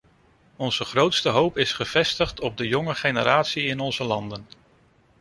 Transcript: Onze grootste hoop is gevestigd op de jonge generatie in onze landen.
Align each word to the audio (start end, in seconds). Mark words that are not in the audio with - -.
Onze 0.55 0.85
grootste 0.85 1.29
hoop 1.29 1.57
is 1.57 1.73
gevestigd 1.73 2.39
op 2.39 2.57
de 2.57 2.67
jonge 2.67 2.95
generatie 2.95 3.63
in 3.63 3.79
onze 3.79 4.03
landen. 4.03 4.47